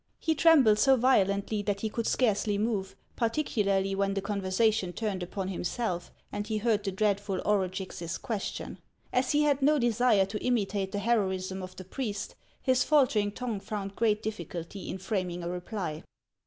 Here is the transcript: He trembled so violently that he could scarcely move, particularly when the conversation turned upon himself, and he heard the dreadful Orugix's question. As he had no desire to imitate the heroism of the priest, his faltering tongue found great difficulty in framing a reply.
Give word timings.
He 0.17 0.33
trembled 0.33 0.79
so 0.79 0.95
violently 0.95 1.61
that 1.61 1.81
he 1.81 1.89
could 1.91 2.07
scarcely 2.07 2.57
move, 2.57 2.95
particularly 3.15 3.93
when 3.93 4.15
the 4.15 4.19
conversation 4.23 4.93
turned 4.93 5.21
upon 5.21 5.49
himself, 5.49 6.09
and 6.31 6.47
he 6.47 6.57
heard 6.57 6.83
the 6.83 6.91
dreadful 6.91 7.39
Orugix's 7.45 8.17
question. 8.17 8.79
As 9.13 9.33
he 9.33 9.43
had 9.43 9.61
no 9.61 9.77
desire 9.77 10.25
to 10.25 10.43
imitate 10.43 10.91
the 10.91 10.97
heroism 10.97 11.61
of 11.61 11.75
the 11.75 11.85
priest, 11.85 12.33
his 12.63 12.83
faltering 12.83 13.31
tongue 13.31 13.59
found 13.59 13.95
great 13.95 14.23
difficulty 14.23 14.89
in 14.89 14.97
framing 14.97 15.43
a 15.43 15.49
reply. 15.49 16.01